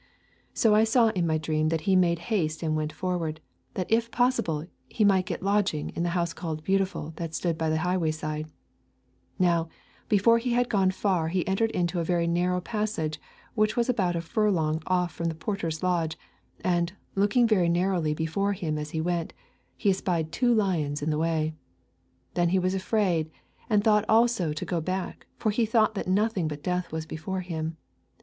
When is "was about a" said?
13.77-14.21